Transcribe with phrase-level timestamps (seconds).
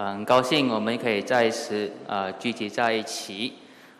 [0.00, 3.52] 很高兴我们可以再一次呃聚集在一起，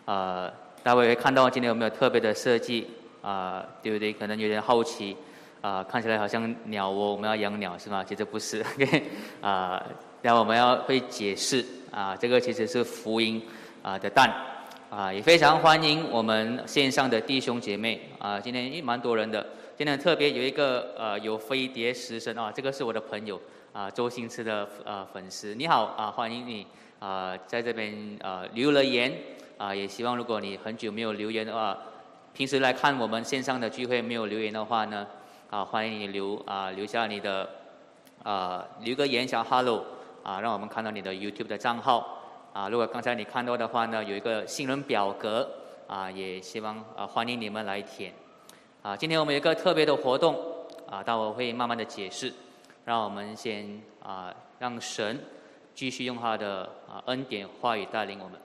[0.04, 0.48] 呃，
[0.80, 2.86] 大家会看到今天有没有特别的设计
[3.20, 3.66] 啊？
[3.82, 4.12] 对不对？
[4.12, 5.16] 可能有点好奇
[5.60, 8.04] 啊，看起来好像鸟窝，我们要养鸟是吗？
[8.04, 8.64] 其实不是，
[9.42, 9.84] 啊，
[10.22, 13.42] 然后我们要会解释啊，这个其实是福音
[13.82, 14.32] 啊的蛋
[14.90, 19.44] 啊，也非常欢迎我们线上的弟兄姐妹啊，今天也蛮多人的。
[19.76, 23.40] 今天特别有一个呃有飞碟食神啊，这个是我的朋友
[23.72, 26.66] 啊周星驰的呃粉丝，你好啊欢迎你
[26.98, 29.12] 啊在这边呃留了言
[29.56, 31.76] 啊也希望如果你很久没有留言的话，
[32.32, 35.06] 平时来看我们线上的聚会没有留言的话呢
[35.50, 37.48] 啊欢迎你留啊留下你的
[38.22, 39.84] 啊留个言小 hello
[40.22, 42.18] 啊让我们看到你的 YouTube 的账号
[42.52, 45.48] 啊如果刚才你看到的话呢有一个新人表格
[45.86, 48.12] 啊也希望啊欢迎你们来填。
[48.80, 50.38] 啊，今天我们有一个特别的活动，
[50.88, 52.32] 啊，待会会慢慢的解释。
[52.88, 55.20] 让我们先啊，让神
[55.74, 58.40] 继续用他的啊恩典话语带领我们。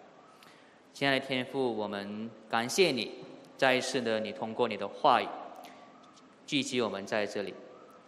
[0.92, 3.10] 亲爱的天父，我们感谢你，
[3.56, 5.28] 再一次的你通过你的话语
[6.46, 7.54] 聚集我们在这里。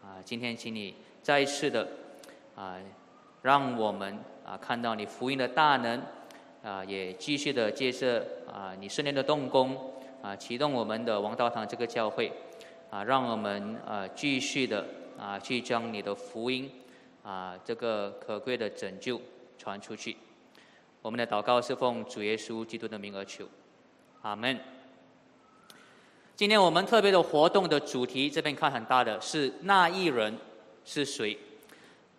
[0.03, 1.87] 啊，今天请你再一次的
[2.53, 2.75] 啊，
[3.41, 6.01] 让我们啊看到你福音的大能，
[6.61, 9.93] 啊，也继续的接着啊你圣灵的动工。
[10.21, 12.29] 啊，启动我们的王道堂这个教会，
[12.89, 14.85] 啊，让我们啊继续的
[15.17, 16.69] 啊去将你的福音
[17.23, 19.21] 啊这个可贵的拯救
[19.57, 20.15] 传出去。
[21.01, 23.45] 我们的祷告是奉主耶稣基督的名而求，
[24.21, 24.59] 阿门。
[26.35, 30.37] 今天我们特别的活动的主题这边看很大的是那一人
[30.83, 31.37] 是谁？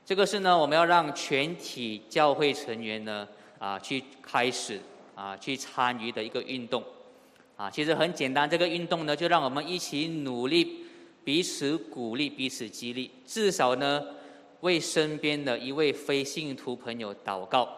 [0.05, 3.27] 这个是呢我们要让全体教会成员呢
[3.58, 4.81] 啊去开始
[5.14, 6.83] 啊去参与的一个运动。
[7.58, 10.84] 啊，其实很简单，这个运动呢，就让我们一起努力，
[11.27, 14.00] 彼此鼓励，彼此激励，至少呢，
[14.60, 17.69] 为身边的一位非信徒朋友祷告，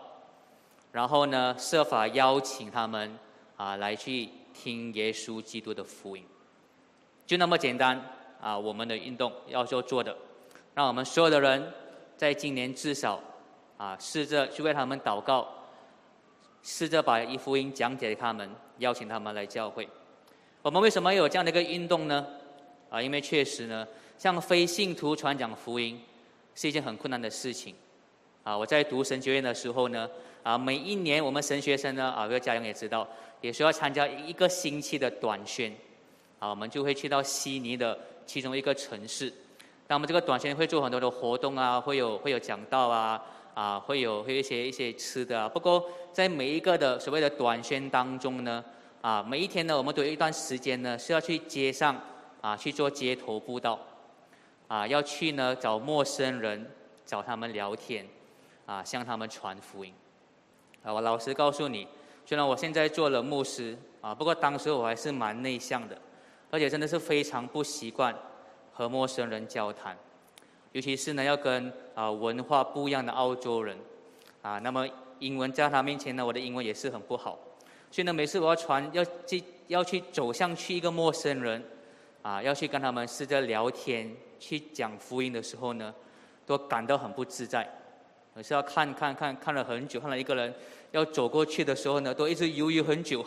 [0.93, 3.19] 然后呢，设法邀请他们
[3.57, 6.23] 啊来去听耶稣基督的福音，
[7.27, 7.99] 就那么简单
[8.39, 10.15] 啊，我们的运动要做做的，
[10.75, 11.73] 让我们所有的人
[12.19, 13.19] 在今年至少
[13.79, 15.49] 啊试着去为他们祷告。
[16.63, 19.89] 试着把一福音讲解给他们，邀请他们来教会。
[20.61, 22.27] 我们为什么有这样的一个运动呢？
[22.91, 26.01] 啊，因为确实呢，向非信徒传讲福音
[26.55, 27.75] 是一件很困难的事情。
[28.43, 30.09] 啊，我在读神学院的时候呢，
[30.43, 33.07] 啊，每一年我们神学生呢，啊，各个家长也知道，
[33.41, 35.73] 也需要参加一个星期的短宣。
[36.39, 39.33] 啊，我们就会去到悉尼的其中一个城市。
[39.87, 43.23] 那我们这个短宣会做很多的活动啊，会有会有讲道啊。
[43.55, 45.49] 啊，会有会有一些一些吃的啊。
[45.49, 48.65] 不过在每一个的所谓的短宣当中呢，
[49.01, 52.01] 啊，每一天呢，我们都有一段时间呢是要去街上
[52.41, 53.79] 啊去做街头布道，
[54.67, 56.71] 啊，要去呢找陌生人，
[57.05, 58.07] 找他们聊天，
[58.67, 59.93] 啊，向他们传福音。
[60.83, 61.87] 啊，我老实告诉你，
[62.25, 65.99] 虽然我现在做了牧师，啊，不过当时我还是蛮内向的，
[66.51, 68.15] 而且真的是非常不习惯
[68.73, 69.97] 和陌生人交谈。
[70.73, 73.77] 尤其是呢，要跟啊文化不一样的澳洲人，
[74.43, 74.87] 啊，那么
[75.19, 77.39] 英文在他面前呢，我的英文也是很不好，
[77.91, 81.65] 所以呢，每次我要传要去要去走向去一个陌生人，
[82.23, 85.95] 啊，要去跟他们试着聊天，去讲福音的时候呢，
[86.47, 87.69] 都感到很不自在，
[88.35, 90.53] 可是要看看看看了很久，看了一个人
[90.91, 93.25] 要走过去的时候呢，都一直犹豫很久，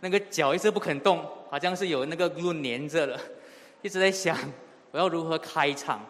[0.00, 3.20] 那个脚一直不肯动，好像是有那个路粘着了，
[3.82, 4.36] 一直在想
[4.90, 6.00] 我要如何开场。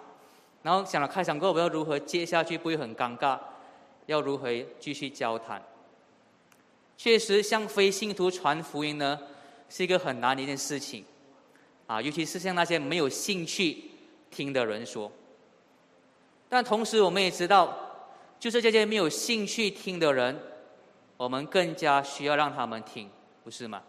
[0.63, 3.39] 然后想了开场过后，我要如何接下去不会很尴尬？
[4.07, 4.49] 要如何
[4.81, 5.63] 继续交谈？
[6.97, 9.17] 确实，向非信徒传福音呢，
[9.69, 11.05] 是一个很难的一件事情，
[11.87, 13.83] 啊，尤其是向那些没有兴趣
[14.31, 15.11] 听的人说。
[16.49, 17.77] 但同时，我们也知道，
[18.39, 20.39] 就是这些没有兴趣听的人，
[21.17, 23.11] 我们更加需要让他们听，
[23.43, 23.83] 不是吗？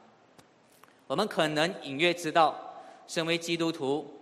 [1.08, 2.56] 我们可能隐约知道，
[3.08, 4.14] 身为基督徒。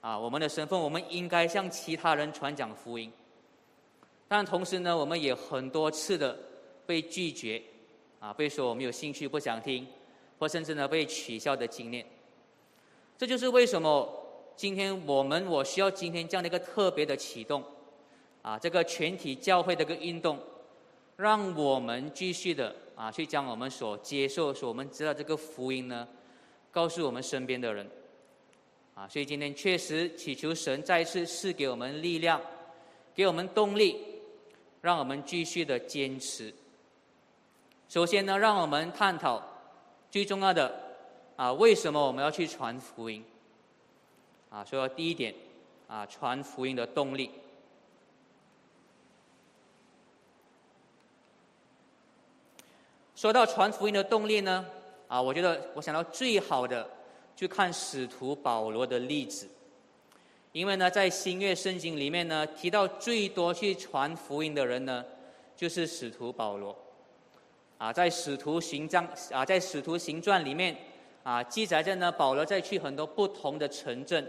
[0.00, 3.12] 啊，我们的身份，我们应该向其他人传讲福音。
[4.26, 6.36] 但同时呢，我们也很多次的
[6.84, 7.62] 被拒绝，
[8.18, 9.86] 啊，被说我们有兴趣不想听，
[10.40, 12.04] 或甚至呢被取笑的经验。
[13.18, 14.08] 这就是为什么
[14.56, 17.62] 今天我们我需要今天这样的一个特别的启动，
[18.42, 20.38] 啊，这个全体教会的一个运动，
[21.16, 26.06] 让我们继续的啊去将我们所接受、所我们知道这个福音呢，
[26.70, 27.88] 告诉我们身边的人。
[28.94, 32.38] 啊，所以今天确实祈求神再次赐给我们力量，
[33.14, 33.96] 给我们动力，
[34.82, 36.52] 让我们继续的坚持。
[37.88, 39.42] 首先呢，让我们探讨
[40.10, 40.81] 最重要的
[41.42, 43.24] 啊，为什么我们要去传福音？
[44.48, 45.34] 啊，说第一点
[45.88, 47.32] 啊，传福音的动力。
[53.16, 54.64] 说到传福音的动力呢，
[55.08, 56.88] 啊，我觉得我想到最好的，
[57.34, 59.48] 就看使徒保罗的例子。
[60.52, 65.04] 因为呢，在新约圣经里面呢，提到最多去传福音的人呢，
[65.56, 66.76] 就是使徒保罗。
[67.78, 70.76] 啊，在使徒行章啊，在使徒行传里面
[71.22, 74.26] 啊，记载着呢，保罗在去很多不同的城镇，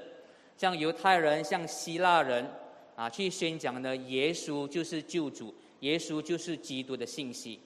[0.57, 2.47] 像犹太人，像希腊人，
[2.95, 7.59] 啊，去宣讲呢，耶稣就是救主，耶稣就是基督的信息。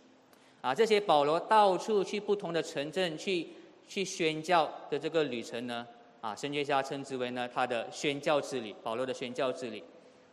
[0.61, 3.47] 啊，这些保罗到处去不同的城镇去
[3.87, 5.85] 去宣教的这个旅程呢，
[6.19, 9.83] 啊，神学家称之为呢他的宣教之旅，保罗的宣教之旅。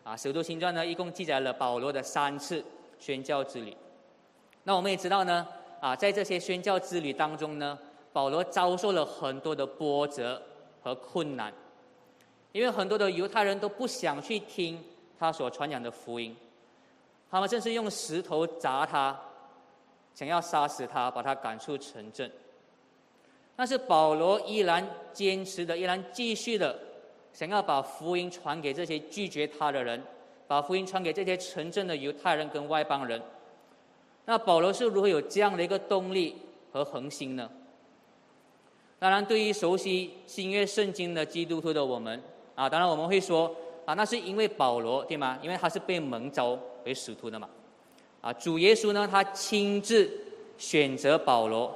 [0.03, 2.65] 啊，使徒行传呢一共记载了保罗的三次
[2.99, 3.77] 宣教之旅。
[4.65, 5.47] 那我们也知道呢，
[5.81, 7.79] 啊，在这些宣教之旅当中呢，
[8.15, 10.41] 保罗遭受了很多的波折
[10.83, 11.53] 和困难，
[12.53, 14.81] 因为很多的犹太人都不想去听
[15.19, 16.35] 他所传讲的福音，
[17.29, 19.21] 他们甚至用石头砸他。
[20.15, 22.31] 想要杀死他，把他赶出城镇。
[23.57, 26.79] 但是保罗依然坚持的，依然继续的，
[27.33, 30.01] 想要把福音传给这些拒绝他的人，
[30.47, 33.21] 把福音传给这些城镇的犹太人跟外邦人。
[34.25, 36.37] 那保罗是如何有这样的一个动力
[36.73, 37.51] 和恒心呢？
[39.05, 42.19] 当然，对于熟悉新约圣经的基督徒的我们
[42.55, 43.55] 啊，当然我们会说
[43.85, 45.39] 啊，那是因为保罗对吗？
[45.43, 47.47] 因为他是被蒙召为使徒的嘛。
[48.23, 50.11] 啊，主耶稣呢，他亲自
[50.57, 51.71] 选择保罗，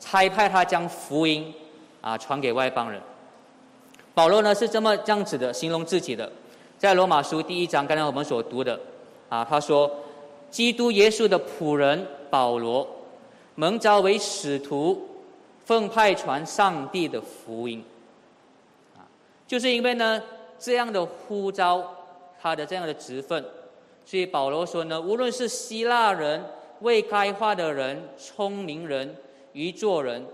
[0.00, 1.54] 差派他将福音
[2.00, 3.00] 啊传给外邦人。
[4.12, 6.32] 保罗呢是这么这样子的形容自己的，
[6.78, 8.80] 在罗马书第一章刚才我们所读的
[9.28, 9.88] 啊，他说
[10.50, 12.84] ：“基督耶稣的仆人保罗，
[13.54, 15.00] 蒙召为使徒，
[15.64, 17.84] 奉派传上帝的福音。”
[18.96, 19.06] 啊，
[19.46, 20.22] 就是因为呢
[20.58, 21.94] 这样的呼召，
[22.40, 23.44] 他的这样的职分。
[24.04, 26.44] 所以保罗说呢，无论是希腊人、
[26.80, 29.16] 未开化的人、聪明人、
[29.52, 30.26] 愚作人，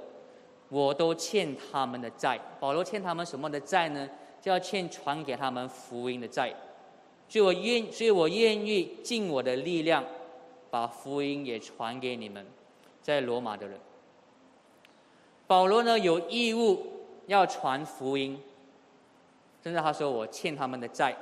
[0.71, 2.41] 我都欠他们的债。
[2.59, 4.09] 保罗欠他们什么的债呢？
[4.41, 6.55] 就要欠传给他们福音的债。
[7.29, 10.03] 所以我愿，所以我愿意尽我的力量，
[10.71, 12.47] 把福音也传给你们，
[13.03, 13.79] 在罗马的人。
[15.49, 16.87] 保罗呢，有义务
[17.27, 18.41] 要传福音，
[19.65, 21.17] 甚至他说我欠他们的债。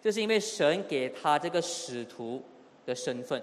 [0.00, 2.40] 就是因为神给他这个使徒
[2.86, 3.42] 的身份，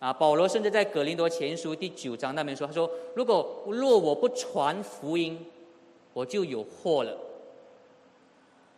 [0.00, 5.46] 啊，保罗甚至在格林多前书第九章那边说：“他说，如果若我不传福音，
[6.12, 7.16] 我就有祸了。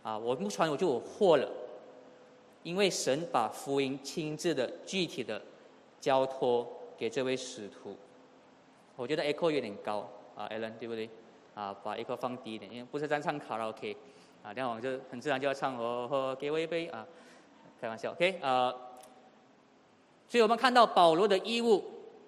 [0.02, 1.48] 啊，我不传我就有祸了，
[2.62, 5.40] 因为神把福音亲自的、具体的
[5.98, 6.66] 交托
[6.98, 7.96] 给这位使徒。
[8.96, 10.06] 我觉得 echo 有点高
[10.36, 11.08] 啊，Allen 对不对？
[11.54, 13.96] 啊，把 ECO 放低一点，因为不是在唱卡拉 OK。”
[14.44, 17.04] 啊，这样我们就很自然就要唱哦，喝给我一杯啊，
[17.80, 18.72] 开玩笑，OK 啊。
[20.28, 21.82] 所以我们看到保罗的义务，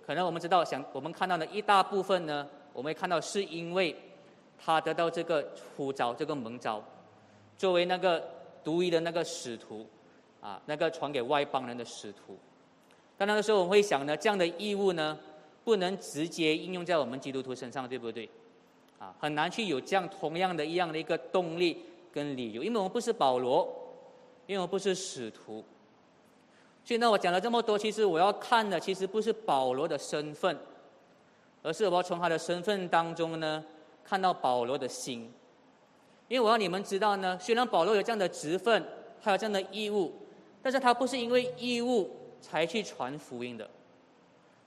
[0.04, 3.94] 可能我们知道，想我们看到的一大部分呢，我们会看到是因为
[4.58, 6.82] 他得到这个呼召，这个蒙召，
[7.56, 8.24] 作为那个
[8.64, 9.86] 独一的那个使徒，
[10.40, 12.36] 啊，那个传给外邦人的使徒。
[13.16, 15.16] 但那个时候，我们会想呢，这样的义务呢，
[15.68, 18.26] 不能直接应用在我们基督徒身上，对不对？
[18.98, 21.84] 啊，很难去有这样同样的一样的一个动力。
[22.10, 23.68] 跟理由，因为我们不是保罗，
[24.46, 25.62] 因为我们不是使徒，
[26.82, 30.58] 所以呢，我讲了这么多，其实我要看的其实不是保罗的身份，
[31.62, 33.62] 而是我要从他的身份当中呢，
[34.02, 35.30] 看到保罗的心。
[36.28, 38.82] 因为我要你们知道呢，虽然保罗有这样的职分，
[39.22, 40.14] 他有这样的义务，
[40.62, 42.10] 但是他不是因为义务
[42.40, 43.68] 才去传福音的，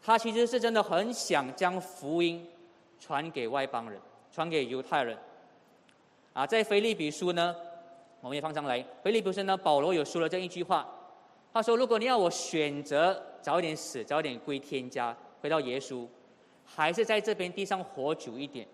[0.04, 2.48] 他其实是真的很想将福音
[3.00, 4.00] 传给外邦人，
[4.32, 5.18] 传给犹太人。
[6.34, 7.56] 啊，在腓利比书呢，
[8.22, 8.84] 我们也放上来。
[9.04, 10.88] 腓利比书呢，保罗有说了这一句话，
[11.54, 16.08] 他说：“如果你要我选择早点死，早点归天家，回到耶稣，
[16.66, 18.66] 还是在这边地上活久一点？”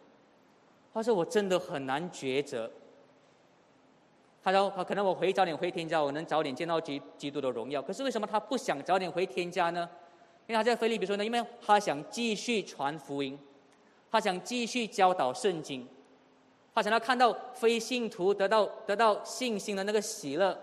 [0.93, 2.71] 他说：“我真的很难抉择。”
[4.43, 7.81] 他说：“可能我回早点回天家，我能早点见到基基督的荣耀。
[7.81, 9.89] 可是为什么他不想早点回天家呢？
[10.47, 13.37] 因为他在腓利比说呢，因为他想继续传福音，
[14.09, 15.87] 他想继续教导圣经。”
[16.73, 20.55] 他想要看到非信徒得到得到信心的那个喜乐，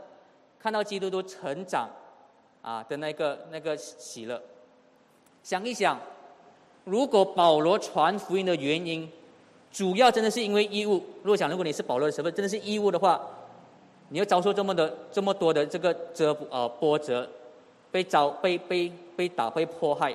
[0.61, 1.91] 看到基督徒成长，
[2.63, 4.41] 啊的那个那个喜乐。
[5.43, 5.99] 想一想，
[6.85, 9.11] 如果保罗传福音的原因，
[9.73, 11.03] 主要真的是因为义务。
[11.25, 13.21] 如果想，如果你是保罗的身份，真的是义务的话，
[14.11, 17.29] 你要遭受这么的这么多的这个折呃波折，
[17.95, 20.13] 被遭被被被打被迫害，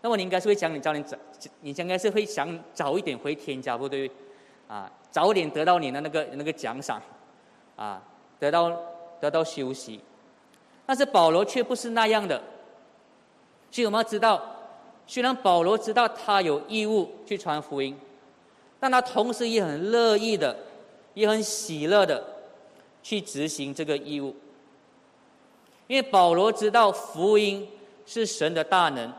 [0.00, 1.16] 那么你应该是会想你早点早，
[1.60, 4.10] 你应该是会想早一点回天家，不对？
[4.66, 4.90] 啊。
[5.12, 7.00] 早点得到你的那个那个奖赏，
[7.76, 8.02] 啊，
[8.40, 8.68] 得到
[9.20, 10.00] 得到休息，
[10.84, 12.42] 但是保罗却不是那样的。
[13.70, 14.42] 所以我们要知道，
[15.06, 17.96] 虽然保罗知道他有义务去传福音，
[18.80, 20.56] 但他同时也很乐意的，
[21.14, 22.24] 也很喜乐的
[23.04, 24.34] 去执行这个义务。
[25.86, 27.68] 因为保罗知道福音
[28.06, 29.12] 是神的大能，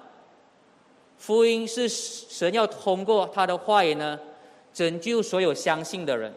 [1.18, 4.20] 福音是神要通过他的话语呢，
[4.74, 6.34] 拯救所有相信的人。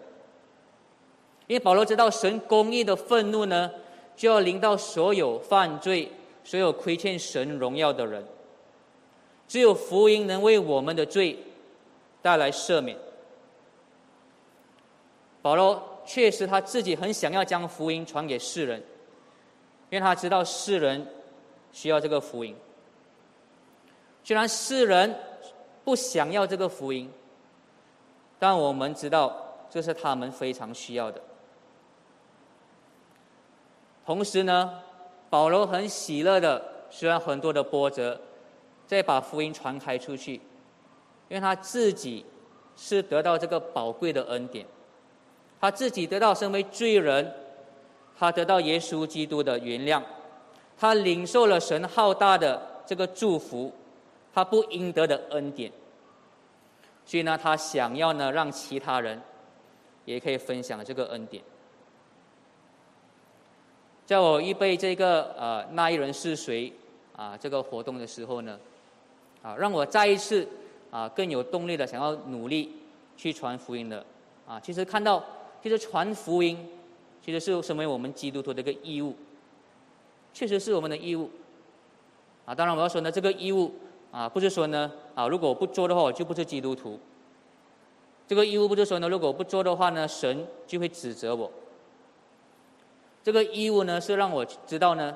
[1.46, 3.70] 因为保罗知道神公义的愤怒呢，
[4.14, 6.12] 就要临到所有犯罪、
[6.44, 8.22] 所有亏欠神荣耀的人。
[9.46, 11.38] 只有福音能为我们的罪
[12.20, 12.98] 带来赦免。
[15.40, 18.82] 保罗确实他自己很想要将福音传给世人。
[19.90, 21.06] 因为他知道世人
[21.72, 22.54] 需要这个福音，
[24.22, 25.14] 虽然世人
[25.82, 27.10] 不想要这个福音，
[28.38, 29.34] 但我们知道
[29.70, 31.18] 这是他们非常需要的。
[34.04, 34.80] 同时呢，
[35.30, 38.20] 保罗很喜乐的，虽然很多的波折，
[38.86, 40.34] 再把福音传开出去，
[41.28, 42.26] 因为他自己
[42.76, 44.66] 是得到这个宝贵的恩典，
[45.58, 47.34] 他自己得到身为罪人。
[48.18, 50.02] 他得到耶稣基督的原谅，
[50.76, 53.72] 他领受了神浩大的这个祝福，
[54.34, 55.70] 他不应得的恩典。
[57.06, 59.20] 所以呢，他想要呢让其他人
[60.04, 61.40] 也可以分享这个恩典。
[64.04, 66.72] 在我预备这个呃那一人是谁
[67.14, 68.58] 啊这个活动的时候呢，
[69.42, 70.48] 啊让我再一次
[70.90, 72.74] 啊更有动力的想要努力
[73.16, 74.04] 去传福音的
[74.44, 75.24] 啊，其实看到
[75.62, 76.68] 其实传福音。
[77.22, 79.14] 其实是身为我们基督徒的一个义务，
[80.32, 81.30] 确实是我们的义务。
[82.46, 83.74] 啊，当然我要说呢，这个义务
[84.10, 86.98] 啊，不是说呢啊，如果我不做的话，我就不是基督徒。
[88.26, 91.50] 这个义务不是说呢，如果我不做的话呢，神就会指责我。
[93.22, 95.14] 这个义务呢，是让我知道呢，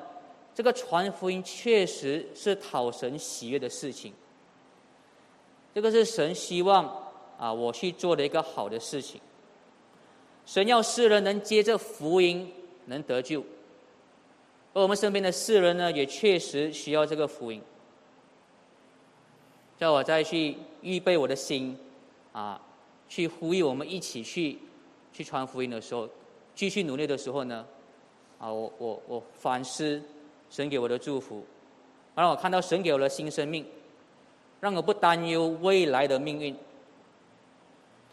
[0.53, 4.13] 这个传福音确实是讨神喜悦的事情。
[5.73, 9.19] 这个是神希望啊，我去做的一个好的事情。
[10.45, 12.51] 神要世人能接这福音
[12.85, 13.41] 能得救，
[14.73, 17.61] 而我们身边的世人呢，也确实需要这个福音。
[19.77, 21.77] 叫我再去预备我的心，
[22.31, 22.61] 啊，
[23.09, 24.57] 去呼吁我们一起去
[25.11, 26.07] 去传福音的时候，
[26.53, 27.65] 继续努力的时候呢，
[28.37, 30.01] 啊，我我我反思
[30.49, 31.43] 神给我的祝福，
[32.15, 33.65] 让我看到神给我的新生命，
[34.59, 36.55] 让我不担忧未来的命运。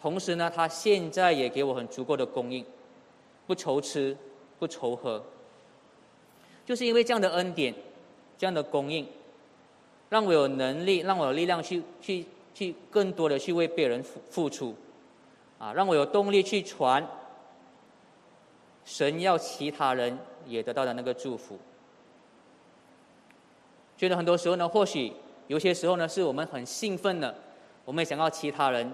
[0.00, 2.64] 同时呢，他现在也给我很足够的供应，
[3.46, 4.16] 不愁吃，
[4.58, 5.22] 不愁喝。
[6.64, 7.74] 就是因为这样的恩典，
[8.38, 9.06] 这样的供应，
[10.08, 14.74] 让我有能力，让我有力量去去去更多的去为别人付付出，
[15.58, 17.06] 啊，让我有动力去传
[18.84, 21.58] 神要其他人也得到的那个祝福。
[23.98, 25.12] 觉得很多时候呢，或许
[25.48, 27.34] 有些时候呢，是我们很兴奋的，
[27.84, 28.90] 我们也想要其他人。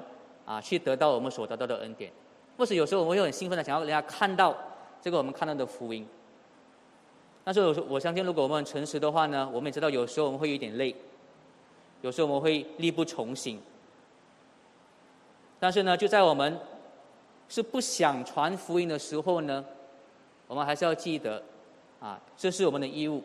[0.46, 2.10] 啊，去得到我们所得到的恩典，
[2.56, 4.56] 或是有时候我们会很兴奋的想要人家看到
[5.02, 6.06] 这个我们看到的福音。
[7.44, 10.94] 但是我，我相信如果我们诚实的话呢，我们也知道有时候我们会有点累，
[12.00, 13.60] 有时候我们会力不从心。
[15.58, 16.58] 但是呢，就在我们
[17.48, 19.64] 是不想传福音的时候呢，
[20.46, 21.42] 我们还是要记得，
[22.00, 23.22] 啊，这是我们的义务，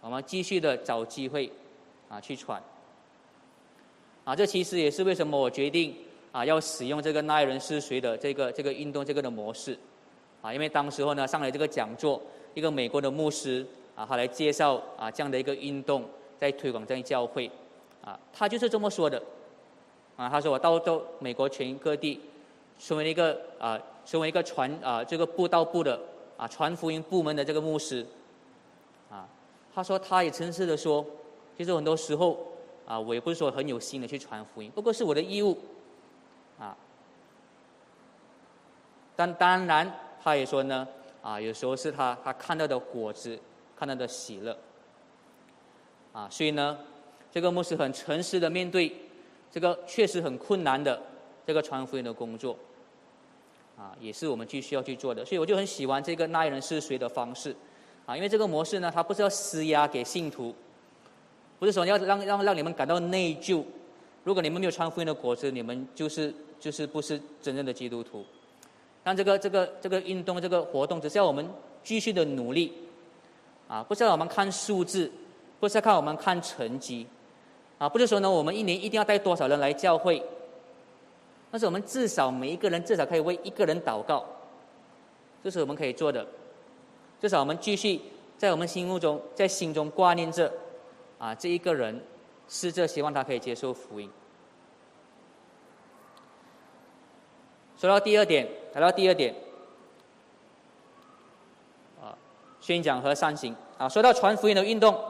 [0.00, 1.50] 我们继续的找机会，
[2.08, 2.62] 啊，去传。
[4.24, 5.92] 啊，这其实也是为什么我决定
[6.30, 9.76] 啊要使用这个耐人是谁的这个这个运动这个的模式，
[10.40, 12.22] 啊，因为当时候呢上来这个讲座，
[12.54, 16.04] 一个美国的牧师啊，他来介绍啊这样的一个运动，
[16.38, 17.50] 在推广这样教会，
[18.00, 19.20] 啊，他就是这么说的，
[20.16, 22.20] 啊，他说我到到美国全各地，
[22.78, 23.76] 成为一个啊
[24.06, 26.00] 成为一个传啊这个布道部的
[26.36, 28.06] 啊传福音部门的这个牧师，
[29.10, 29.26] 啊，
[29.74, 31.04] 他说他也诚实的说，
[31.58, 32.51] 其实很多时候。
[32.86, 35.56] 啊，我也不是说很有心的去传福音，不过是我的义务，
[36.58, 36.76] 啊。
[39.14, 39.90] 但当然，
[40.22, 40.86] 他也说呢，
[41.22, 43.38] 啊，有时候是他他看到的果子，
[43.76, 44.56] 看到的喜乐，
[46.12, 46.78] 啊，所以呢，
[47.30, 48.94] 这个牧师很诚实的面对
[49.50, 51.00] 这个确实很困难的
[51.46, 52.56] 这个传福音的工作，
[53.76, 55.24] 啊，也是我们继续要去做的。
[55.24, 57.54] 所以我就很喜欢这个那一人是谁的方式，
[58.06, 60.54] 啊，因为这个模式呢，它不是要施压给信徒。
[61.62, 63.62] 不是说要让让让你们感到内疚，
[64.24, 68.24] 如果你们没有传福音的果子，你们就是就是不是真正的基督徒。
[69.04, 71.48] 但这个这个这个运动这个活动，只是要我们
[71.84, 72.72] 继续的努力，
[73.68, 75.08] 啊，不是要我们看数字，
[75.60, 77.06] 不是要看我们看成绩，
[77.78, 80.20] 啊，不是说呢我们一年一定要带多少人来教会，
[81.52, 84.26] 但是我们至少每一个人至少可以为一个人祷告，
[85.44, 86.26] 这是我们可以做的，
[87.20, 88.00] 至少我们继续
[88.36, 90.52] 在我们心目中在心中挂念着。
[91.22, 92.04] 啊，这一个人
[92.48, 94.10] 试着希望他可以接受福音。
[97.78, 99.32] 说到第二点，来到第二点，
[102.02, 102.10] 啊，
[102.60, 103.88] 宣讲和善行啊。
[103.88, 105.00] 说到传福音的运动，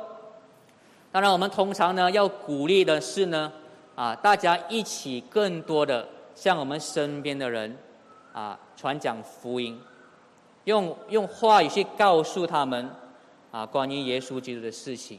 [1.11, 3.51] 当然我们通常呢要鼓励的是呢，
[3.95, 7.75] 啊，大家一起更多的向我们身边的人
[8.35, 9.81] 啊传讲福音，
[10.65, 12.91] 用用话语去告诉他们
[13.51, 15.19] 啊关于耶稣基督的事情。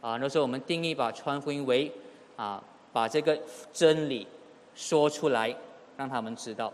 [0.00, 1.92] 啊，那时候我们定义把传福音为
[2.36, 2.62] 啊
[2.92, 3.38] 把这个
[3.72, 4.26] 真理
[4.74, 5.54] 说出来。
[5.98, 6.72] 让他们知道，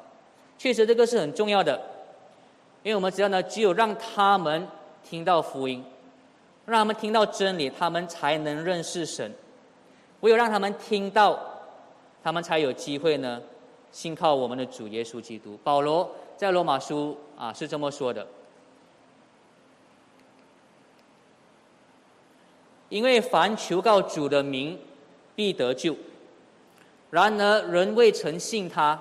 [0.58, 1.80] 确实这个是很重要的，
[2.82, 4.68] 因为我们知道呢，只有让他们
[5.02, 5.82] 听到福音，
[6.66, 9.32] 让他们听到真理，他们才能认识神。
[10.20, 11.38] 唯有让他们听到，
[12.22, 13.40] 他们才有机会呢，
[13.90, 15.58] 信靠我们的主耶稣基督。
[15.64, 18.26] 保罗在罗马书啊是这么说的：，
[22.94, 24.78] 因为凡求告主的名，
[25.34, 25.96] 必得救。
[27.10, 28.96] 然而人未曾信他。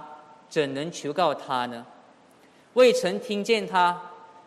[0.50, 1.84] 怎能求告他呢？
[2.74, 4.00] 未曾听见他，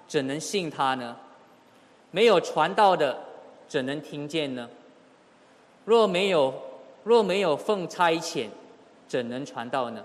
[0.06, 1.16] 怎能信他呢？
[2.12, 3.16] 没有传道的，
[3.66, 4.68] 怎能听见呢？
[5.84, 6.54] 若没有
[7.02, 8.48] 若没有奉差遣，
[9.08, 10.04] 怎能传道呢？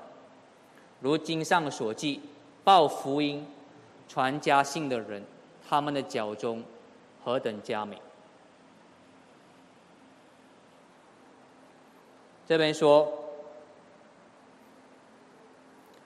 [0.99, 2.19] 如经上所记，
[2.63, 3.45] 报福音、
[4.07, 5.23] 传家信的人，
[5.67, 6.63] 他们的脚中
[7.23, 7.95] 何等佳美！
[12.51, 13.09] 这边说。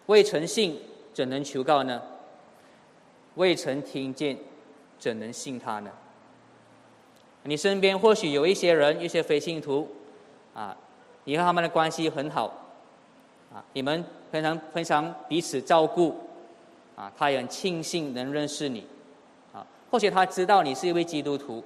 [0.06, 0.80] 未曾信，
[1.12, 2.00] 怎能求告呢？
[3.34, 4.38] 未曾听见，
[5.00, 5.90] 怎能信他呢？
[7.42, 9.90] 你身边或许有一些人，一些非信徒，
[10.54, 10.78] 啊，
[11.24, 12.54] 你和他们的关系很好，
[13.52, 16.16] 啊，你们非常非常彼此照顾，
[16.96, 18.86] 啊，他也很庆幸能认识你，
[19.52, 21.64] 啊，或许他知道你是一位基督徒，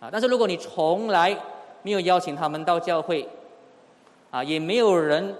[0.00, 1.38] 啊，但是如果你从来
[1.84, 3.28] 没有邀请他们到教会，
[4.32, 5.32] 啊，也没有人。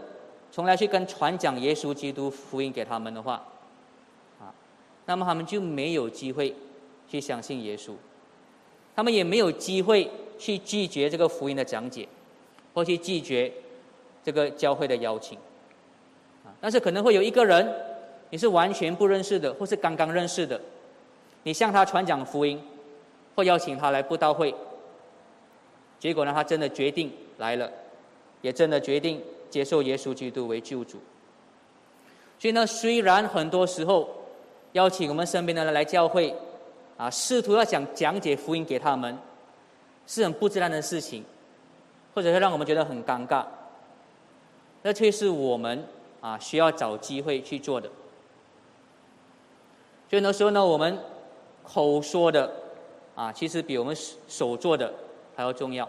[0.54, 3.42] 从来去跟传讲耶稣基督福音给他们的话，
[4.38, 4.52] 啊，
[5.06, 6.54] 那么他们就没有机会
[7.08, 7.94] 去相信耶稣，
[8.94, 12.06] 他们也没有机会去拒绝这个福音的讲解，
[12.74, 13.50] 或去拒绝
[14.22, 15.38] 这个教会的邀请，
[16.44, 17.66] 啊，但是可能会有一个人，
[18.28, 20.60] 你是完全不认识的，或是刚刚认识的，
[21.44, 22.62] 你向他传讲福音，
[23.34, 24.54] 或邀请他来布道会，
[25.98, 27.72] 结果呢，他真的决定来了，
[28.42, 29.22] 也真的决定。
[29.52, 30.98] 接受耶稣基督为救主，
[32.38, 34.08] 所以呢，虽然很多时候
[34.72, 36.34] 邀请我们身边的人来教会，
[36.96, 39.14] 啊，试图要讲讲解福音给他们，
[40.06, 41.22] 是很不自然的事情，
[42.14, 43.44] 或者是让我们觉得很尴尬，
[44.80, 45.84] 那却是我们
[46.22, 47.90] 啊需要找机会去做的。
[50.08, 50.98] 所以那时候呢，我们
[51.62, 52.50] 口说的
[53.14, 53.94] 啊，其实比我们
[54.28, 54.90] 手做的
[55.36, 55.86] 还要重要，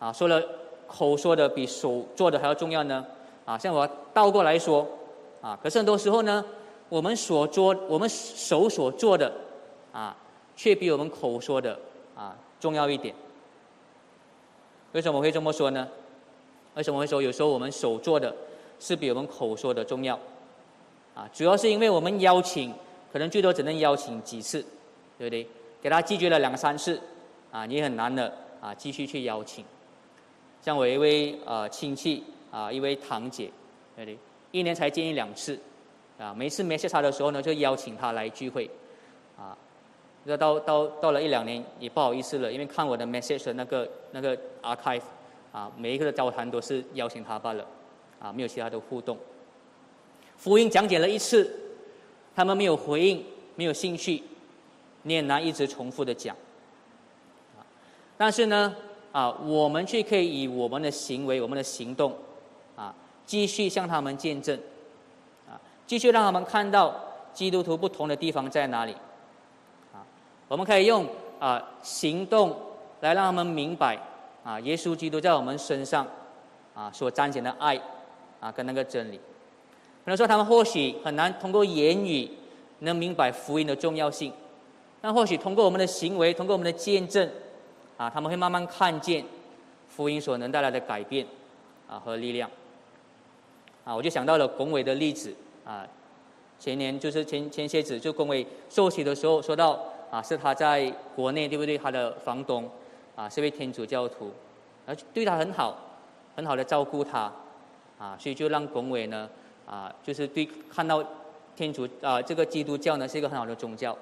[0.00, 0.42] 啊，说了。
[0.86, 3.04] 口说的比手做的还要重要呢，
[3.44, 4.86] 啊，像我倒过来说，
[5.40, 6.44] 啊，可是很多时候呢，
[6.88, 9.32] 我们所做，我们手所做的，
[9.92, 10.16] 啊，
[10.56, 11.78] 却比我们口说的
[12.14, 13.14] 啊重要一点。
[14.92, 15.88] 为什么会这么说呢？
[16.74, 18.34] 为什么会说有时候我们手做的
[18.78, 20.18] 是比我们口说的重要？
[21.14, 22.72] 啊，主要是因为我们邀请，
[23.12, 24.64] 可能最多只能邀请几次，
[25.18, 25.46] 对不对？
[25.82, 27.00] 给他拒绝了两三次，
[27.52, 29.64] 啊，你很难的啊，继续去邀请。
[30.64, 33.50] 像我一位呃亲戚啊，一位堂姐，
[33.94, 34.18] 对
[34.50, 35.58] 一年才见一两次，
[36.18, 38.70] 啊，每次没 e 他的时候呢，就邀请他来聚会，
[39.36, 39.54] 啊，
[40.22, 45.02] 那到到到了一两年也不好意思了，因为看我的 message 那个那个 archive，
[45.52, 47.66] 啊，每一个的交谈都是邀请他罢了，
[48.18, 49.18] 啊，没有其他的互动。
[50.38, 51.54] 福音讲解了一次，
[52.34, 53.22] 他们没有回应，
[53.54, 54.22] 没有兴趣，
[55.02, 56.34] 你也难一直重复的讲，
[57.54, 57.60] 啊，
[58.16, 58.74] 但是呢。
[59.14, 62.12] 啊，我们却可以以我们的行为、我们的行动，
[62.74, 62.92] 啊，
[63.24, 64.58] 继续向他们见证，
[65.48, 65.54] 啊，
[65.86, 66.92] 继续让他们看到
[67.32, 68.92] 基督徒不同的地方在哪里，
[69.92, 70.02] 啊，
[70.48, 71.06] 我们可以用
[71.38, 72.56] 啊行动
[73.02, 73.96] 来让他们明白，
[74.42, 76.04] 啊，耶稣基督在我们身上，
[76.74, 77.80] 啊所彰显的爱，
[78.40, 79.16] 啊跟那个真理。
[80.04, 82.28] 可能说他们或许很难通过言语
[82.80, 84.32] 能明白福音的重要性，
[85.00, 87.30] 但或许通过我们的行为，通过我们的见证。
[87.96, 89.24] 啊，他们会慢慢看见
[89.88, 91.26] 福音所能带来的改变
[91.88, 92.50] 啊和力量。
[93.84, 95.32] 啊，我就想到了龚伟的例子
[95.64, 95.86] 啊，
[96.58, 99.78] 前年就是前前些子就龚伟受洗的时候说到
[100.10, 101.76] 啊，是他在国内对不对？
[101.76, 102.68] 他的房东
[103.14, 104.32] 啊是位天主教徒，
[104.86, 105.76] 而对他很好，
[106.34, 107.30] 很好的照顾他
[107.98, 109.28] 啊，所以就让龚伟呢
[109.66, 111.04] 啊，就是对看到
[111.54, 113.96] 天主啊这个基督教呢是一个很好的宗教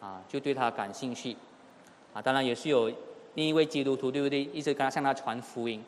[0.00, 1.36] 啊，就对他感兴趣
[2.14, 2.90] 啊，当然也是有。
[3.34, 4.42] 另一位基督徒，对不对？
[4.44, 5.82] 一直跟他向他传福音，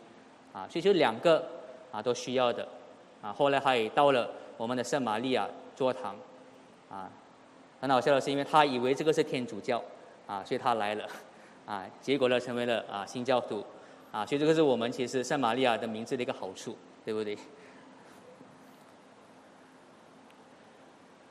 [0.53, 1.45] 啊，所以就两个
[1.91, 2.67] 啊都需要的，
[3.21, 6.17] 啊，后来他也到了我们的圣玛利亚座堂，
[6.91, 7.11] 啊，
[7.81, 9.83] 很好笑的是，因为他以为这个是天主教，
[10.27, 11.09] 啊，所以他来了，
[11.67, 13.65] 啊，结果呢成为了啊新教徒，
[14.13, 17.37] 啊，所以这个是我们其实圣玛利亚的名字的一个好处，对不对？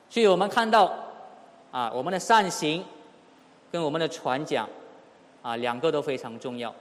[0.09, 0.93] 所以我们看到，
[1.71, 2.83] 啊，我们的善行
[3.71, 4.67] 跟我们的传讲，
[5.41, 6.73] 啊，两个都非常重要。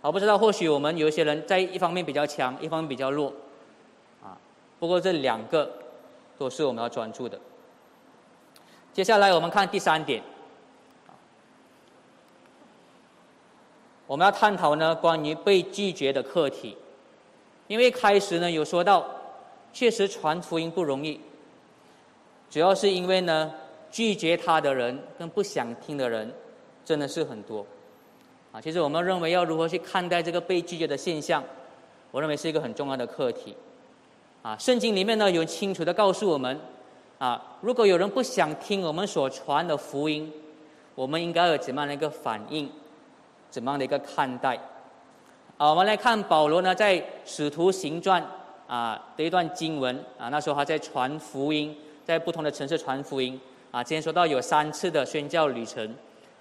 [0.00, 3.32] 我不知道，或许我们有一些人在一方面比较强，一方面比较弱，
[4.22, 4.38] 啊，
[4.78, 5.70] 不过这两个
[6.36, 7.38] 都是我们要专注的。
[8.92, 10.22] 接下来我们看第三点，
[14.06, 16.76] 我们要探讨呢关于被拒绝的课题，
[17.66, 19.04] 因为开始呢有说到，
[19.72, 21.20] 确实传福音不容易。
[22.50, 23.52] 主要是因为呢，
[23.90, 26.32] 拒绝他的人跟不想听的人，
[26.88, 27.66] 真的是很多，
[28.50, 31.44] 啊，其实我们认为要如何去看待这个被拒绝的现象，
[32.10, 33.54] 我认为是一个很重要的课题，
[34.40, 36.58] 啊，圣经里面呢有清楚的告诉我们，
[37.18, 40.32] 啊，如果有人不想听我们所传的福音，
[40.94, 42.70] 我们应该有怎么样的一个反应，
[43.50, 44.58] 怎么样的一个看待，
[45.58, 48.26] 啊，我们来看保罗呢在使徒行传
[48.66, 51.76] 啊的一段经文啊，那时候他在传福音。
[52.06, 53.38] 在不同的城市传福音
[53.70, 55.94] 啊，今天说到有三次的宣教旅程。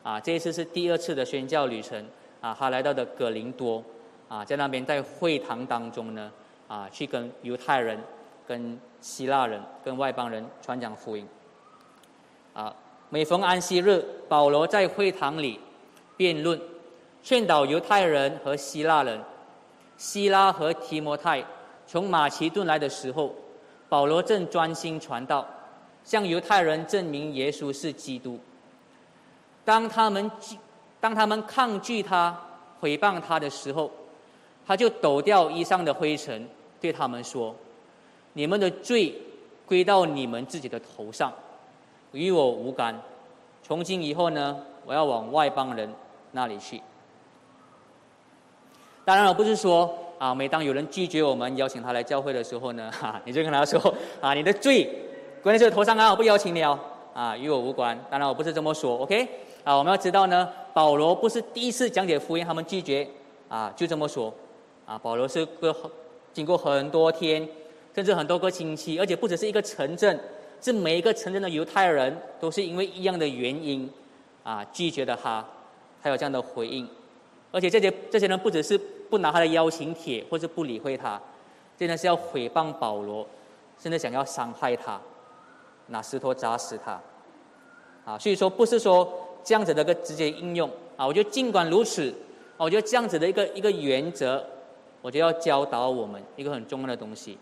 [0.08, 2.02] 啊，这一次是第二次的宣教旅程
[2.40, 3.84] 啊，他来到的格林多
[4.30, 6.32] 啊，在那边在会堂当中呢
[6.66, 8.00] 啊，去跟犹太人、
[8.48, 11.28] 跟希腊人、跟外邦人传讲福音
[12.54, 12.74] 啊。
[13.10, 15.60] 每逢安息日，保罗在会堂里
[16.16, 16.58] 辩论，
[17.22, 19.22] 劝导犹太人和希腊人。
[19.98, 21.44] 希拉和提摩太
[21.86, 23.36] 从马其顿来的时候，
[23.90, 25.46] 保罗正专心传道。
[26.06, 28.40] 向犹太人证明耶稣是基督。
[29.68, 30.58] 当他们拒
[31.02, 32.34] 当他们抗拒他、
[32.82, 33.92] 诽谤他的时候，
[34.66, 36.48] 他就抖掉衣上的灰尘，
[36.80, 37.54] 对他们说
[38.32, 39.14] ：“你们的罪
[39.66, 41.34] 归到你们自己的头上，
[42.14, 42.98] 与我无干。
[43.62, 45.94] 从今以后呢，我要往外邦人
[46.32, 46.82] 那里去。”
[49.04, 54.90] 当然，我不是说啊，每当有人拒绝我们邀请他来教会的时候呢， 哈，你就跟他说：“啊，你的罪。”
[55.44, 56.80] 关键是头上啊，我不邀请你哦，
[57.14, 58.00] 啊，与我无关。
[58.10, 59.28] 当然我不是这么说，OK？
[59.68, 63.06] 啊，我们要知道呢，保罗不是第一次讲解福音，他们拒绝，
[63.50, 64.34] 啊，就这么说，
[64.86, 65.76] 啊，保罗是个
[66.32, 67.46] 经过很多天，
[67.94, 70.18] 甚至很多个星期，而且不只是一个城镇，
[70.62, 73.92] 是每一个城镇的犹太人都是因为一样的原因，
[74.42, 75.46] 啊，拒绝的他，
[76.02, 76.88] 他有这样的回应，
[77.52, 78.78] 而且这些这些人不只是
[79.10, 81.22] 不拿他的邀请帖，或是不理会他，
[81.78, 83.28] 真的是要诽谤保罗，
[83.78, 84.98] 甚至想要伤害他。
[85.88, 87.02] 拿石头砸死他，
[88.06, 91.08] 啊，所以说不是说这样子的一个直接应用啊。
[91.08, 92.14] 我觉得尽管如此，
[92.58, 94.44] 我觉得这样子的一个一个原则，
[95.02, 97.38] 我就要教导我们一个很重要的东西，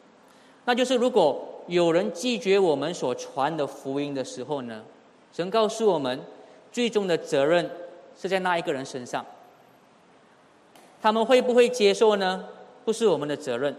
[0.66, 4.84] 那就是如果有人拒绝我们所传的福音的时候呢，
[5.34, 6.22] 神告诉我们，
[6.72, 7.68] 最终的责任
[8.16, 9.26] 是在那一个人身上。
[11.02, 12.46] 他们会不会接受呢？
[12.86, 13.76] 不是我们的责任，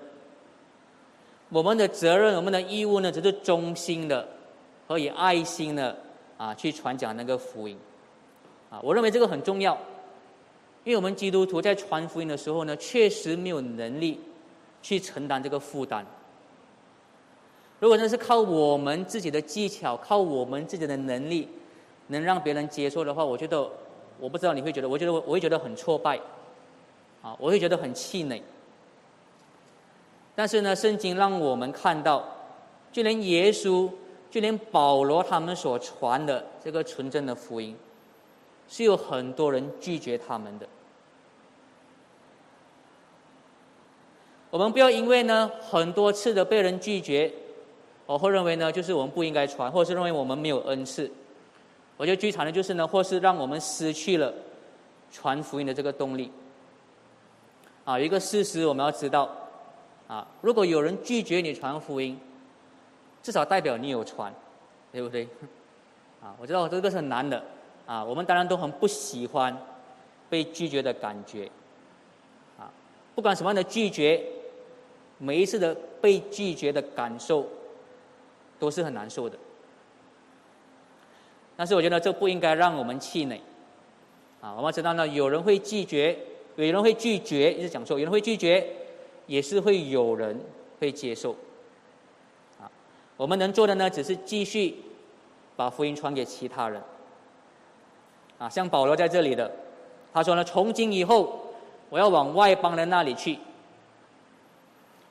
[1.50, 4.26] 我们的责任、我们的义务呢，只是忠心的。
[4.88, 5.96] 和以爱心的
[6.36, 7.76] 啊去传讲那个福音，
[8.70, 9.76] 啊，我认为这个很重要，
[10.84, 14.20] 因为我们基督徒在传福音的时候呢，确实没有能力
[14.82, 16.04] 去承担这个负担。
[17.78, 21.48] 如果真是靠我们自己的技巧，靠我们自己的能力，
[22.08, 23.68] 能让别人接受的话，我觉得，
[24.18, 26.18] 我不知道你会觉得，我觉得我会觉得很挫败，
[27.22, 28.42] 啊，我会觉得很气馁。
[30.34, 32.24] 但是呢，圣经让我们看到，
[32.92, 33.90] 就连耶稣。
[34.28, 37.74] 就连保罗他们所传的这个纯正的福音，
[38.68, 40.66] 是有很多人拒绝他们的。
[44.50, 47.32] 我们不要因为呢很多次的被人拒绝，
[48.06, 51.10] 我会认为呢就是我们不应该传，或者是认为我们没有恩赐。
[51.96, 54.32] 我觉得最惨的就是呢，或是让我们失去了
[55.10, 56.30] 传福音的这个动力。
[57.84, 59.30] 啊，一个事实我们要知道，
[60.08, 62.18] 啊，如果有人拒绝你传福音。
[63.22, 64.32] 至少代表你有传，
[64.92, 65.26] 对不对？
[66.22, 67.42] 啊，我知道这个是很难的，
[67.86, 69.56] 啊，我们当然都很不喜欢
[70.28, 71.48] 被拒绝的感觉，
[72.58, 72.68] 啊，
[73.14, 74.20] 不管什么样的拒绝，
[75.18, 77.46] 每一次的被拒绝的感受
[78.58, 79.38] 都是很难受的。
[81.56, 83.40] 但是我觉得这不应该让我们气馁，
[84.40, 86.18] 啊，我们知道呢，有人会拒绝，
[86.56, 88.68] 有人会拒绝，一直讲错，有人会拒绝，
[89.26, 90.38] 也是会有人
[90.80, 91.36] 会接受。
[92.60, 92.70] 啊
[93.16, 94.76] 我们能做的呢，只是继续
[95.54, 96.82] 把福音传给其他人。
[98.38, 99.50] 啊，像保罗在这里的，
[100.12, 101.40] 他说呢，从今以后，
[101.88, 103.38] 我要往外邦人那里去。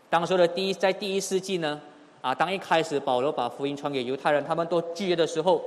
[0.10, 1.82] 当时的第一，在第一世纪呢，
[2.22, 5.62] 啊，当一开始保罗把福音传给犹太人，他们都拒绝的时候，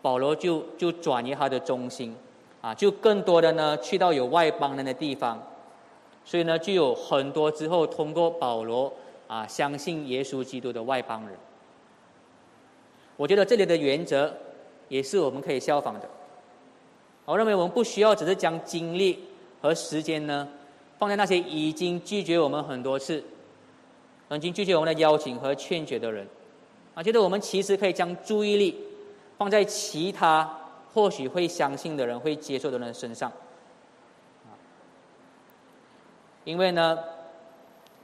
[0.00, 2.16] 保罗就就转移他的中心，
[2.60, 5.40] 啊，就更多的呢去到有外邦人的地方，
[6.24, 8.92] 所以呢，就有很多之后通过保罗
[9.26, 11.36] 啊相信耶稣基督的外邦人。
[13.16, 14.32] 我觉得这里的原则
[14.88, 16.08] 也是我们可以效仿的。
[17.28, 19.22] 我认为我们不需要只是将精力
[19.60, 20.48] 和时间呢
[20.98, 23.22] 放在那些已经拒绝我们很多次、
[24.30, 26.26] 已经拒绝我们的邀请和劝解的人，
[26.94, 28.74] 啊，觉得我们其实可以将注意力
[29.36, 30.58] 放在其他
[30.94, 33.30] 或许会相信的人、会接受的人身上，
[36.44, 36.98] 因为呢，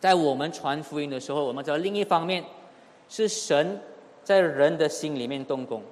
[0.00, 2.44] 在我们传福音的时候，我们知道另一方面
[3.08, 3.80] 是神
[4.22, 5.82] 在人的心里面动工，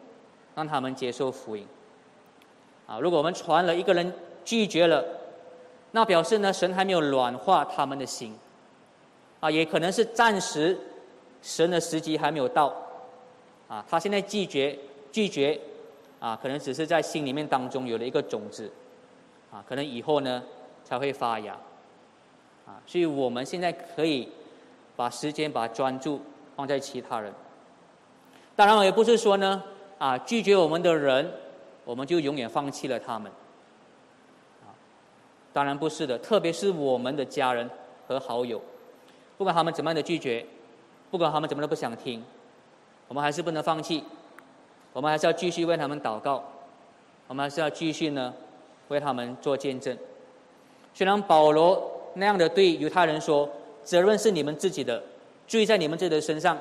[0.54, 1.66] 让他们接受福音。
[2.92, 4.12] 啊，如果我们传了一个人
[4.44, 5.02] 拒绝了，
[5.92, 8.36] 那表示呢，神还没有软化他们的心，
[9.40, 10.78] 啊，也可能是暂时
[11.40, 12.70] 神的时机还没有到，
[13.66, 14.78] 啊，他现在拒绝
[15.10, 15.58] 拒绝，
[16.20, 18.70] 啊，可能只是在心里面当中有了一个种子，
[19.50, 20.42] 啊，可能以后呢
[20.84, 21.56] 才会发芽，
[22.66, 24.28] 啊，所以我们现在可以
[24.96, 26.20] 把时间把专注
[26.54, 27.32] 放在其他人，
[28.54, 29.62] 当然，我也不是说呢，
[29.96, 31.32] 啊，拒绝我们的人。
[31.84, 33.30] 我们就永远放弃了他们，
[34.62, 34.70] 啊，
[35.52, 36.16] 当然不是的。
[36.18, 37.68] 特别是我们的家人
[38.06, 38.62] 和好友，
[39.36, 40.46] 不管他们怎么样的拒绝，
[41.10, 42.22] 不管他们怎么的不想听，
[43.08, 44.04] 我们还是不能放弃，
[44.92, 46.44] 我们还是要继续为他们祷告，
[47.26, 48.32] 我们还是要继续呢
[48.88, 49.96] 为他们做见证。
[50.94, 53.48] 虽然保罗那样的对犹太人说，
[53.82, 55.02] 责任是你们自己的，
[55.48, 56.56] 罪在你们自己的身上，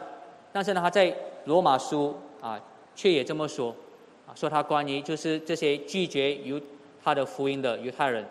[0.51, 2.59] 但是呢，他在罗马书啊，
[2.95, 3.75] 却也这么说。
[4.35, 6.59] 说他关于就是这些拒绝犹
[7.03, 8.25] 他的福音的犹太人，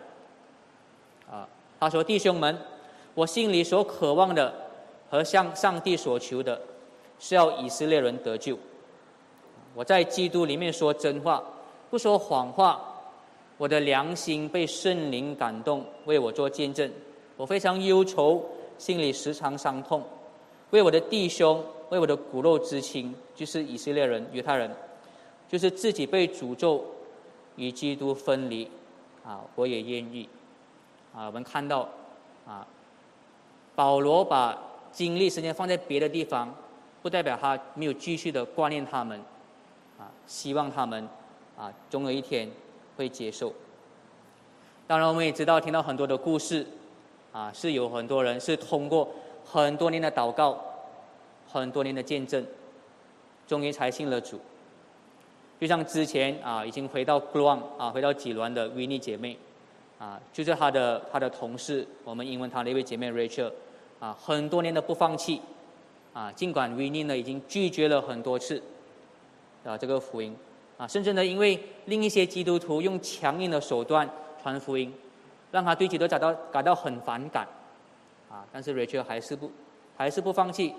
[1.29, 1.47] 啊，
[1.79, 2.57] 他说弟兄们，
[3.13, 4.53] 我心里所渴望的
[5.09, 6.59] 和向上帝所求的，
[7.19, 8.57] 是要以色列人得救。
[9.73, 11.43] 我在基督里面说真话，
[11.89, 12.87] 不说谎话。
[13.57, 16.91] 我的良心被圣灵感动，为我做见证。
[17.37, 18.43] 我非常忧愁，
[18.79, 20.03] 心里时常伤痛，
[20.71, 24.71] 为我的弟兄，为我的骨肉之亲，就是以色列人犹太人。
[25.51, 26.81] 就是自己被诅咒
[27.57, 28.65] 与基督分离，
[29.25, 30.29] 啊，我也愿意，
[31.13, 31.89] 啊，我们看到，
[32.47, 32.65] 啊，
[33.75, 34.57] 保罗把
[34.93, 36.55] 精力时间放在别的地方，
[37.01, 39.19] 不代表他没有继续的挂念他们，
[39.99, 41.05] 啊，希望他们，
[41.57, 42.49] 啊，总有一天
[42.95, 43.53] 会接受。
[44.87, 46.65] 当然，我们也知道听到很多的故事，
[47.33, 49.09] 啊，是有很多人是通过
[49.43, 50.57] 很多年的祷告，
[51.45, 52.45] 很多年的见证，
[53.45, 54.39] 终于才信了主。
[55.61, 59.37] 就像之前啊，已经回到 g l o n 啊，回到几轮的 Winnie 姐妹，
[59.99, 63.51] 啊，就是她的她的同事，我们英文她的一位姐妹 Rachel，
[63.99, 65.39] 啊，很多年的不放弃，
[66.13, 68.59] 啊，尽管 Winnie 呢已经拒绝了很多次，
[69.63, 70.35] 啊，这个福音，
[70.79, 74.09] 啊，甚至呢因为另一些基督徒用强硬的手段
[74.41, 74.91] 传福音，
[75.51, 77.47] 让他对基督感到感到很反感，
[78.31, 79.51] 啊，但是 Rachel 还是不
[79.95, 80.73] 还是不放弃，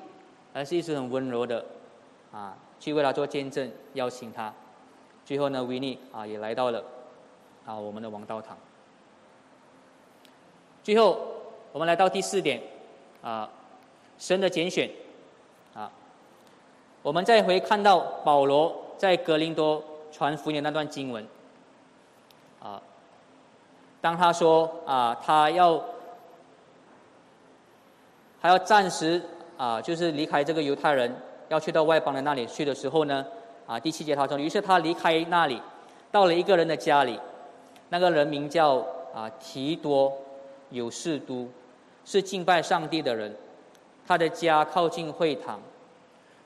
[0.52, 1.64] 还是一直很温柔的，
[2.32, 4.52] 啊，去为他做见证，邀请他。
[5.24, 6.82] 最后呢，维尼啊也来到了
[7.64, 8.56] 啊我们的王道堂。
[10.82, 11.20] 最后，
[11.72, 12.60] 我们来到第四点
[13.22, 13.48] 啊，
[14.18, 14.90] 神的拣选
[15.74, 15.90] 啊。
[17.02, 21.24] 我们再回看到保罗在格林多传福音那段经文
[22.60, 22.82] 啊，
[24.00, 25.82] 当他说啊他要
[28.40, 29.22] 还要暂时
[29.56, 31.14] 啊就是离开这个犹太人，
[31.48, 33.24] 要去到外邦人那里去的时候呢。
[33.66, 35.60] 啊，第七节他说，于是他离开那里，
[36.10, 37.18] 到了一个人的家里，
[37.88, 40.12] 那个人名叫啊提多，
[40.70, 41.48] 有士都，
[42.04, 43.34] 是敬拜上帝的人，
[44.06, 45.60] 他的家靠近会堂，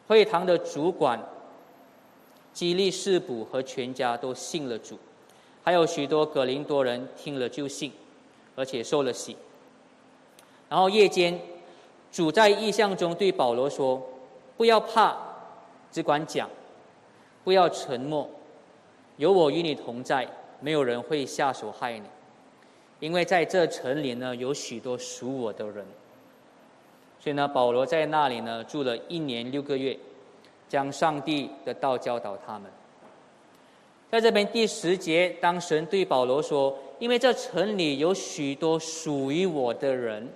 [0.06, 1.18] 会堂的主管
[2.52, 4.98] 基利士卜和全家都信了主，
[5.64, 7.92] 还有许多格林多人听了就信，
[8.54, 9.36] 而且受了洗。
[10.68, 11.40] 然后夜间，
[12.12, 14.02] 主在异象中对保罗说
[14.56, 15.16] ：“不要怕，
[15.90, 16.48] 只管讲。”
[17.46, 18.28] 不要沉默，
[19.18, 20.26] 有我与你同在，
[20.58, 22.04] 没有人会下手害你，
[22.98, 25.86] 因为在这城里呢，有许多属我的人。
[27.20, 29.96] 所以呢，保罗在那里呢住了一年六个月，
[30.68, 32.68] 将上帝的道教导他们。
[34.10, 40.28] 在这边第十节，当神对保罗说：“因为这城里有许多属于我的人。”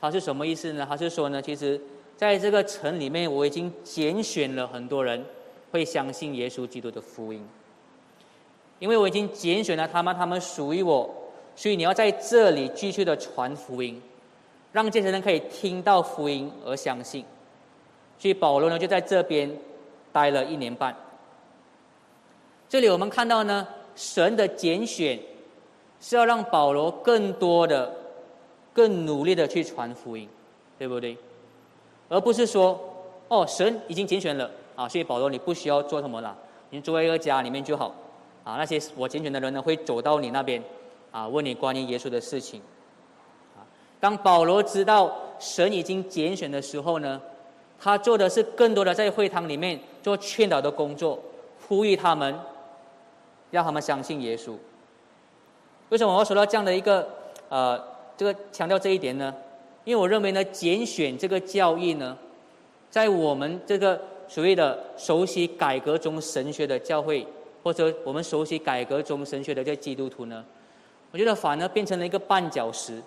[0.00, 0.86] 他是什么意思呢？
[0.88, 1.80] 他是说呢，其实
[2.16, 5.24] 在这个城里面，我已经拣选了很多人。
[5.72, 7.44] 会相信耶稣基督的福音，
[8.78, 11.10] 因为我已经拣选了他们，他们属于我，
[11.56, 14.00] 所以你要在这里继续的传福音，
[14.70, 17.24] 让这些人可以听到福音而相信。
[18.18, 19.50] 所以保罗呢就在这边
[20.12, 20.94] 待了一年半。
[22.68, 25.18] 这里我们看到呢，神的拣选
[26.00, 27.92] 是要让保罗更多的、
[28.72, 30.28] 更努力的去传福音，
[30.78, 31.16] 对不对？
[32.08, 32.78] 而不是说，
[33.28, 36.36] 哦，神已经拣选了啊，所以保罗你不需要做什么了，
[36.70, 37.94] 你作为一个家里面就好
[38.44, 38.56] 啊。
[38.56, 40.62] 那些我拣选的人呢，会走到你那边。
[41.10, 42.58] 啊，问你关于耶稣的事情。
[43.54, 43.60] 啊，
[44.00, 47.20] 当保罗知道神已经拣选的时候呢，
[47.78, 51.22] 他做的是更多的在会堂里面做劝导的工作，
[51.68, 52.34] 呼吁他们，
[53.50, 54.54] 让他们相信耶稣。
[55.90, 57.06] 为什么我要说到这样的一个
[57.50, 57.78] 呃，
[58.16, 59.34] 这个强调这一点呢？
[59.84, 62.16] 因为我认为呢，拣选这个教义呢，
[62.88, 64.00] 在我们这个
[64.32, 67.26] 所谓的熟悉改革中神学的教会，
[67.62, 70.42] 或者我们熟悉改革中神学的这基督徒呢。
[71.10, 73.02] 我觉得反而变成了一个绊脚石。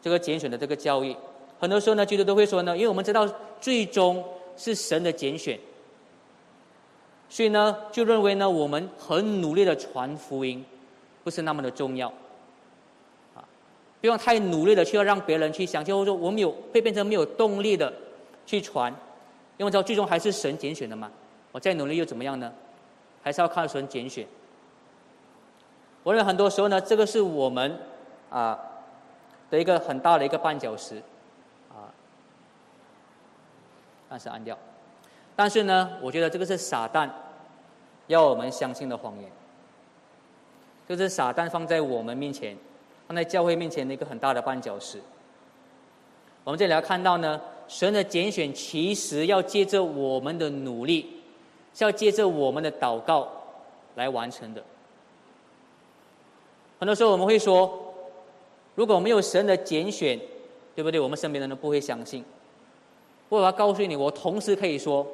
[0.00, 1.14] 这个拣选的这个教育，
[1.60, 3.28] 很多时候呢，基督都会说呢，因为我们知道
[3.60, 4.24] 最终
[4.56, 5.60] 是神的拣选，
[7.28, 10.64] 所以呢，就认为呢，我们很努力的传福音，
[11.22, 12.08] 不是那么的重要。
[13.34, 13.44] 啊，
[14.00, 17.92] 不用太努力的去要让别人去相信，或者说我们有会变成没有动力的
[18.46, 18.94] 去传，
[19.56, 21.10] 因为知道最终还是神拣选的嘛。
[21.52, 22.52] 我再努力又怎么样呢？
[23.22, 24.26] 还是要靠神拣选。
[26.02, 27.76] 我认为很多时候呢，这个是我们
[28.30, 28.58] 啊
[29.50, 31.02] 的一个很大的一个绊脚石
[31.70, 31.90] 啊，
[34.08, 34.56] 但是按掉。
[35.34, 37.10] 但是呢，我觉得这个是撒旦
[38.06, 39.30] 要我们相信的谎言，
[40.88, 42.56] 就是撒旦放在我们面前，
[43.08, 45.00] 放在教会面前的一个很大的绊脚石。
[46.44, 51.06] 我们这里要看到呢，神的拣选其实要借着我们的努力，
[51.74, 53.28] 是要借着我们的祷告
[53.94, 54.62] 来完成的。
[56.78, 57.94] 很多时候我们会说，
[58.74, 60.18] 如果没有神的拣选，
[60.74, 61.00] 对不对？
[61.00, 62.24] 我们身边的人不会相信。
[63.28, 65.06] 我要告诉你，我同时可以说，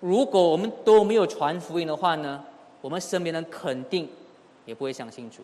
[0.00, 2.42] 如果我们都没有传福音的话呢，
[2.80, 4.08] 我们身边人肯定
[4.64, 5.42] 也不会相信主。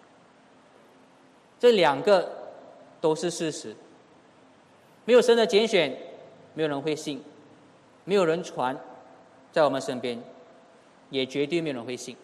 [1.61, 2.31] 这两个
[3.01, 3.75] 都是事实。
[5.05, 5.95] 没有神的拣选，
[6.55, 7.19] 没有人会信；
[8.05, 8.77] 没有人传，
[9.53, 10.19] 在我们身边，
[11.11, 12.17] 也绝对没有人会信。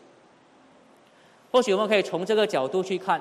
[1.52, 3.20] 或许我们可以从这个角度去看，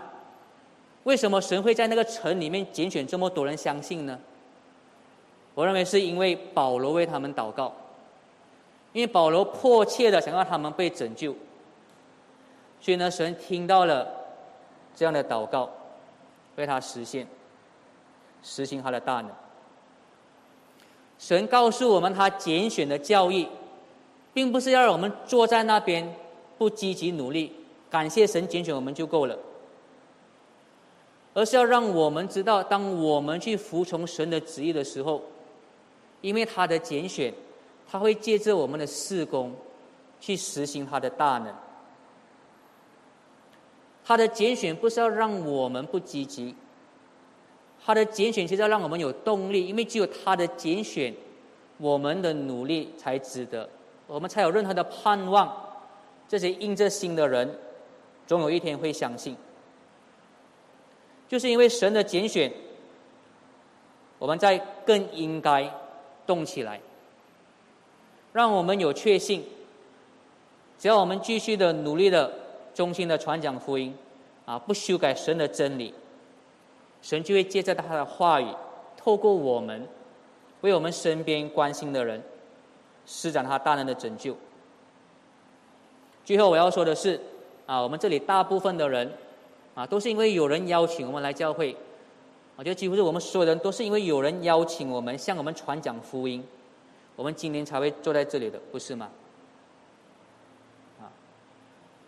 [1.03, 4.19] 为什么神会在那个城里面拣选这么多人相信呢？
[5.55, 7.73] 我认为是因为保罗为他们祷告，
[8.93, 11.35] 因为保罗迫切的想要他们被拯救，
[12.79, 14.07] 所以呢，神听到了
[14.95, 15.69] 这样的祷告，
[16.55, 17.27] 为他实现，
[18.43, 19.31] 实行他的大能。
[21.19, 23.47] 神告诉我们，他拣选的教义，
[24.33, 26.15] 并不是要让我们坐在那边
[26.57, 27.53] 不积极努力。
[27.89, 29.37] 感谢神拣选我们就够了，
[31.33, 35.21] 而是要让我们知道，当我们去服从神的旨意的时候，
[36.21, 37.33] 因为他的拣选，
[37.89, 39.51] 他会借着我们的事工，
[40.21, 41.53] 去实行他的大能。
[44.05, 46.55] 他的拣选不是要让我们不积极，
[47.85, 51.13] 他的拣选其实让我们有动力，因为只有他的拣选，
[51.77, 53.69] 我们的努力才值得，
[54.07, 55.55] 我们才有任何的盼望。
[56.27, 57.57] 这些应着心的人。
[58.27, 59.35] 总有一天会相信，
[61.27, 62.53] 就是因为神的拣选，
[64.19, 65.67] 我们在更应该
[66.27, 66.79] 动起来，
[68.31, 69.43] 让我们有确信。
[70.77, 72.31] 只要我们继续的努力的、
[72.75, 73.97] 忠心的传讲福音，
[74.45, 75.91] 啊，不修改神的真理，
[77.01, 78.47] 神就会借着他的话语，
[78.97, 79.87] 透过我们，
[80.61, 82.21] 为我们身边关心的人，
[83.05, 84.35] 施展他大能的拯救。
[86.25, 87.19] 最后我要说的是。
[87.69, 89.13] 啊，我们这里大部分的人，
[89.75, 91.77] 啊，都是因为有人邀请我们来教会。
[92.55, 96.43] 我觉得几乎是我们所有人都是因为有人邀请我们向我们传讲福音，
[97.15, 99.07] 我们今天才会坐在这里的，不是吗？
[100.99, 101.13] 啊，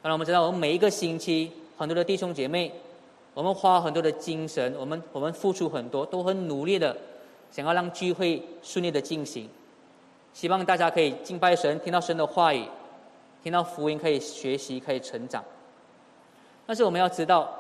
[0.01, 2.74] 当然我们知道，我们每一个星期很多的弟兄姐妹，
[3.34, 6.95] 我们花很多的精神，我们我们付出很多，都很努力的
[7.49, 9.49] 想要让聚会顺利的进行，
[10.34, 12.65] 希望大家可以敬拜神，听到神的话语。
[13.43, 15.43] 听到福音可以学习，可以成长。
[16.67, 17.51] 但是我们要知道，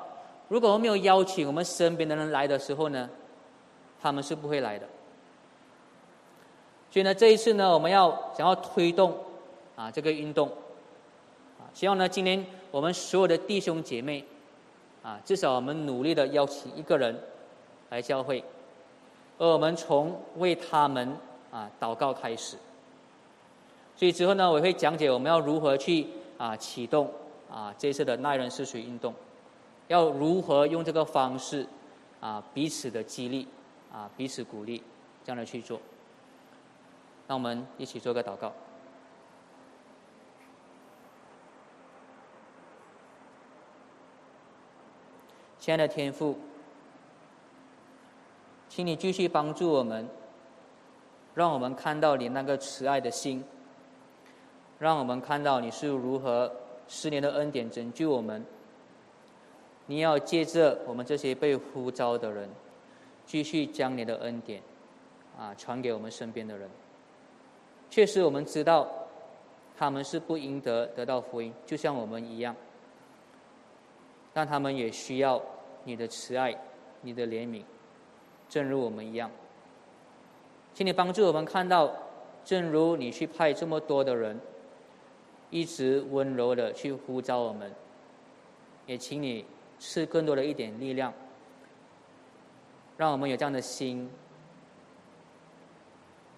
[0.47, 3.09] 如果我们没有邀请我们身边的人来的时候呢，
[3.99, 4.87] 他们是不会来的。
[6.91, 9.17] 所以呢，这一次呢，我们要想要推动
[9.75, 10.47] 啊这个运动，
[11.57, 14.23] 啊，希望呢今天我们所有的弟兄姐妹，
[15.03, 17.17] 啊，至少我们努力的邀请一个人
[17.89, 18.43] 来教会，
[19.37, 21.17] 而我们从为他们
[21.51, 22.57] 啊祷告开始。
[23.95, 27.11] 所以之后呢，我会讲解我们要如何去啊启动
[27.51, 29.13] 啊这次的耐人试水运动，
[29.87, 31.65] 要如何用这个方式
[32.19, 33.47] 啊彼此的激励
[33.91, 34.83] 啊彼此鼓励，
[35.25, 35.79] 这样的去做。
[37.27, 38.51] 那我们一起做个祷告。
[45.61, 46.35] 亲爱的天父，
[48.67, 50.07] 请你继续帮助我们，
[51.35, 53.43] 让我们看到你那个慈爱的心，
[54.79, 56.51] 让我们看到你是如何
[56.87, 58.43] 十年的恩典拯救我们。
[59.85, 62.49] 你要借着我们这些被呼召的人，
[63.27, 64.63] 继续将你的恩典
[65.37, 66.67] 啊传给我们身边的人。
[67.87, 68.87] 确实，我们知道
[69.77, 72.55] 他们是不应得得到福音，就像我们一样。
[74.33, 75.43] 但他们也需要
[75.83, 76.55] 你的慈爱、
[77.01, 77.63] 你的怜悯，
[78.49, 79.29] 正如我们一样。
[80.73, 81.91] 请你帮助我们看到，
[82.45, 84.39] 正如你去派这么多的人，
[85.49, 87.71] 一直温柔的去呼召我们，
[88.85, 89.45] 也请你
[89.79, 91.13] 赐更多的一点力量，
[92.97, 94.09] 让我们有这样的心，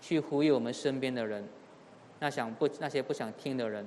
[0.01, 1.47] 去呼吁我们身边的人，
[2.19, 3.85] 那想不那些不想听的人，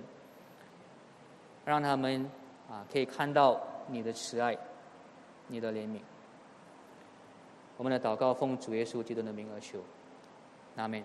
[1.64, 2.30] 让他们
[2.68, 3.60] 啊可以看到。
[3.88, 4.58] 你的慈爱，
[5.48, 6.00] 你的怜悯，
[7.76, 9.80] 我们的祷告奉主耶稣基督的名而求，
[10.76, 11.02] 阿门。